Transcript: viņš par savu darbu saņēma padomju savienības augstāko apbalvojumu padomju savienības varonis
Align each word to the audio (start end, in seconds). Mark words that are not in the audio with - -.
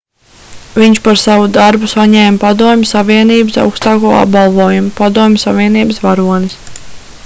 viņš 0.83 1.01
par 1.07 1.19
savu 1.23 1.49
darbu 1.57 1.89
saņēma 1.91 2.41
padomju 2.45 2.89
savienības 2.93 3.61
augstāko 3.65 4.15
apbalvojumu 4.23 4.95
padomju 5.01 5.45
savienības 5.49 6.05
varonis 6.07 6.57